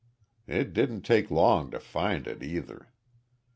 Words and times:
It 0.47 0.73
didn't 0.73 1.03
take 1.03 1.29
long 1.29 1.69
to 1.69 1.79
find 1.79 2.25
it, 2.25 2.41
either. 2.41 2.87